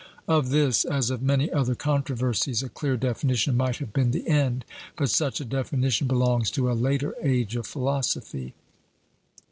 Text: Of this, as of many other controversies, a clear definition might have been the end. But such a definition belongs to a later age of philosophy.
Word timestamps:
Of 0.27 0.49
this, 0.49 0.83
as 0.83 1.11
of 1.11 1.21
many 1.21 1.51
other 1.51 1.75
controversies, 1.75 2.63
a 2.63 2.69
clear 2.69 2.97
definition 2.97 3.55
might 3.55 3.75
have 3.75 3.93
been 3.93 4.09
the 4.09 4.27
end. 4.27 4.65
But 4.97 5.11
such 5.11 5.39
a 5.39 5.45
definition 5.45 6.07
belongs 6.07 6.49
to 6.57 6.71
a 6.71 6.73
later 6.73 7.13
age 7.21 7.55
of 7.55 7.67
philosophy. 7.67 8.55